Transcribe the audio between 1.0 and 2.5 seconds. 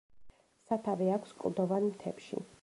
აქვს კლდოვან მთებში.